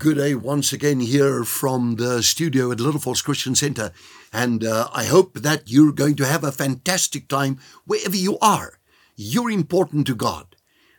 [0.00, 3.92] Good day once again here from the studio at Little Falls Christian Center.
[4.32, 8.78] And uh, I hope that you're going to have a fantastic time wherever you are.
[9.14, 10.56] You're important to God.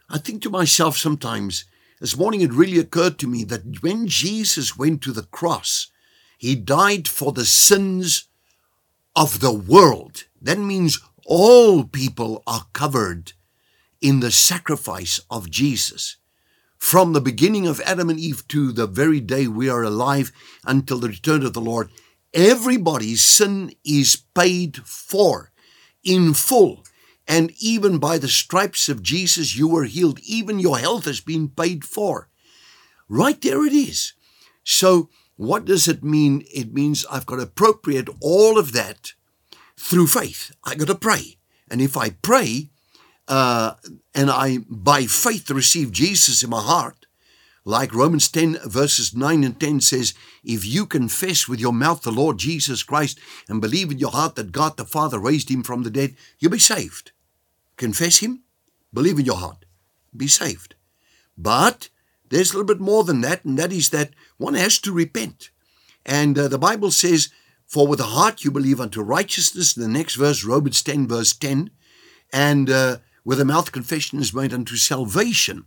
[0.07, 1.65] I think to myself sometimes,
[1.99, 5.87] this morning it really occurred to me that when Jesus went to the cross,
[6.37, 8.25] he died for the sins
[9.15, 10.25] of the world.
[10.39, 13.33] That means all people are covered
[13.99, 16.17] in the sacrifice of Jesus
[16.81, 20.31] from the beginning of Adam and Eve to the very day we are alive
[20.65, 21.91] until the return of the Lord,
[22.33, 25.51] everybody's sin is paid for
[26.03, 26.83] in full.
[27.27, 30.19] And even by the stripes of Jesus, you were healed.
[30.21, 32.29] Even your health has been paid for.
[33.07, 34.13] Right there it is.
[34.63, 35.07] So,
[35.37, 36.43] what does it mean?
[36.51, 39.13] It means I've got to appropriate all of that
[39.77, 40.51] through faith.
[40.63, 41.37] I've got to pray.
[41.69, 42.71] And if I pray,
[43.31, 43.75] uh,
[44.13, 47.05] and I, by faith, receive Jesus in my heart,
[47.63, 52.11] like Romans 10, verses 9 and 10 says, If you confess with your mouth the
[52.11, 55.83] Lord Jesus Christ and believe in your heart that God the Father raised him from
[55.83, 57.13] the dead, you'll be saved.
[57.77, 58.41] Confess him,
[58.93, 59.63] believe in your heart,
[60.15, 60.75] be saved.
[61.37, 61.87] But
[62.27, 65.51] there's a little bit more than that, and that is that one has to repent.
[66.05, 67.29] And uh, the Bible says,
[67.65, 71.71] For with the heart you believe unto righteousness, the next verse, Romans 10, verse 10,
[72.33, 75.65] and uh, with the mouth confession is made unto salvation.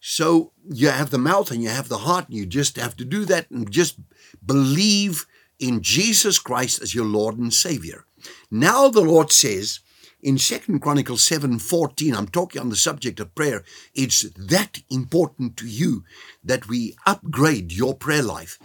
[0.00, 3.04] So you have the mouth and you have the heart, and you just have to
[3.04, 3.98] do that and just
[4.44, 5.26] believe
[5.58, 8.04] in Jesus Christ as your Lord and Savior.
[8.50, 9.80] Now the Lord says
[10.22, 13.62] in Second Chronicles 7:14, I'm talking on the subject of prayer,
[13.94, 16.04] it's that important to you
[16.42, 18.58] that we upgrade your prayer life.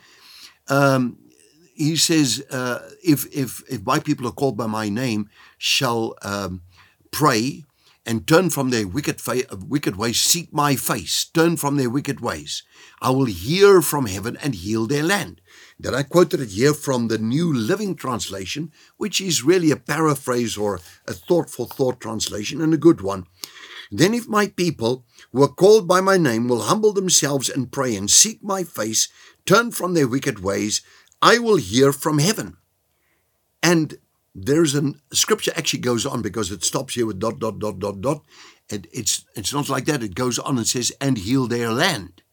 [0.68, 1.18] Um,
[1.76, 6.62] he says, uh, if, if, if my people are called by my name, shall um,
[7.12, 7.66] pray
[8.06, 12.20] and turn from their wicked, fa- wicked ways, seek my face, turn from their wicked
[12.20, 12.64] ways.
[13.02, 15.42] I will hear from heaven and heal their land.
[15.80, 20.58] Then I quoted it here from the New Living Translation, which is really a paraphrase
[20.58, 23.26] or a thought for thought translation and a good one.
[23.92, 27.96] Then, if my people who are called by my name will humble themselves and pray
[27.96, 29.10] and seek my face,
[29.46, 30.82] turn from their wicked ways,
[31.22, 32.58] I will hear from heaven.
[33.62, 33.98] And
[34.34, 38.02] there's a scripture actually goes on because it stops here with dot dot dot dot
[38.02, 38.24] dot.
[38.70, 40.04] And it's it's not like that.
[40.04, 42.24] It goes on and says and heal their land.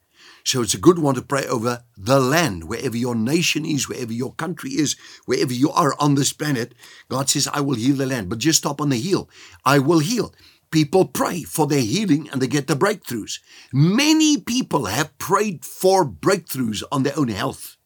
[0.45, 4.13] So it's a good one to pray over the land wherever your nation is wherever
[4.13, 6.75] your country is wherever you are on this planet.
[7.09, 8.29] God says i will heal the land.
[8.29, 9.29] But just stop on the heal
[9.65, 10.33] i will heal.
[10.71, 13.41] People pray for their healing and they get the breakthroughs.
[13.73, 17.79] Many people have prayed for breakthroughs on their own health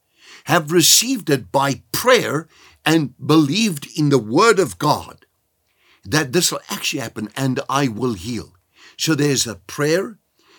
[0.44, 2.48] have received it by prayer
[2.84, 5.26] and believed in the word of God
[6.04, 8.54] that this will actually happen and I will heal.
[8.96, 10.18] So there's a prayer,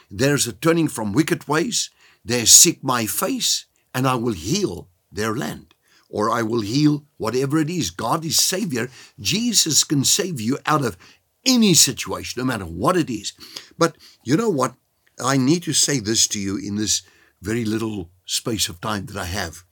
[0.10, 1.90] there's a turning from wicked ways,
[2.24, 5.74] there's seek my face, and I will heal their land.
[6.10, 7.90] Or I will heal whatever it is.
[7.90, 8.90] God is Savior.
[9.20, 10.98] Jesus can save you out of
[11.46, 13.34] any situation, no matter what it is.
[13.78, 14.76] But you know what?
[15.24, 17.02] I need to say this to you in this
[17.42, 19.64] very little space of time that I have.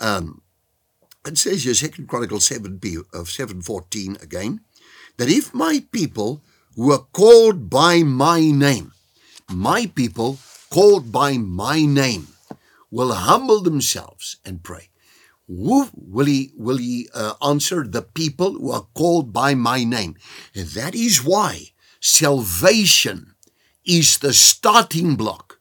[0.00, 0.42] Um,
[1.26, 2.80] it says here, Second Chronicles 7
[3.12, 4.60] of 714 again,
[5.16, 6.42] that if my people
[6.76, 8.92] were called by my name,
[9.50, 10.38] my people
[10.70, 12.28] called by my name,
[12.90, 14.88] will humble themselves and pray.
[15.48, 20.16] Who will he will he uh, answer the people who are called by my name?
[20.54, 21.70] And that is why
[22.00, 23.34] salvation
[23.84, 25.60] is the starting block.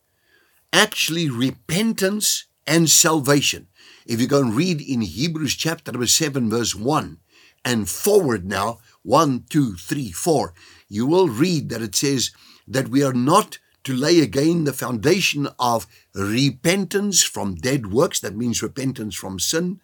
[0.74, 3.68] Actually, repentance and salvation.
[4.06, 7.18] If you go and read in Hebrews chapter number 7, verse 1,
[7.64, 10.54] and forward now, 1, 2, 3, 4,
[10.88, 12.32] you will read that it says
[12.68, 18.20] that we are not to lay again the foundation of repentance from dead works.
[18.20, 19.80] That means repentance from sin,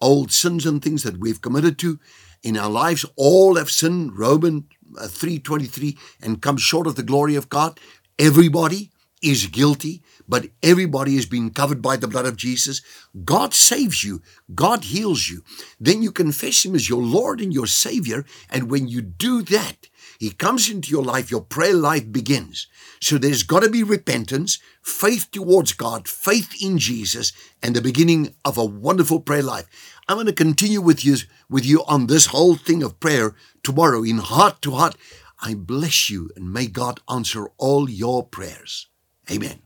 [0.00, 1.98] old sins and things that we've committed to
[2.42, 3.04] in our lives.
[3.16, 4.64] All have sinned, Romans
[4.98, 7.78] uh, 3.23, and come short of the glory of God.
[8.18, 8.90] Everybody
[9.24, 12.80] is guilty but everybody has been covered by the blood of Jesus.
[13.24, 14.22] God saves you.
[14.54, 15.42] God heals you.
[15.78, 18.24] Then you confess Him as your Lord and your Savior.
[18.50, 19.88] And when you do that,
[20.18, 22.66] He comes into your life, your prayer life begins.
[23.00, 27.32] So there's got to be repentance, faith towards God, faith in Jesus,
[27.62, 29.66] and the beginning of a wonderful prayer life.
[30.08, 31.16] I'm going to continue with you,
[31.50, 34.96] with you on this whole thing of prayer tomorrow in heart to heart.
[35.40, 38.88] I bless you and may God answer all your prayers.
[39.30, 39.63] Amen.